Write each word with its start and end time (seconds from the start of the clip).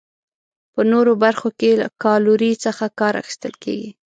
په 0.73 0.81
نورو 0.91 1.11
برخو 1.23 1.49
کې 1.59 1.71
له 1.81 1.87
کالورۍ 2.03 2.53
څخه 2.65 2.83
کار 2.99 3.13
اخیستل 3.21 3.53
کیږي. 3.63 3.89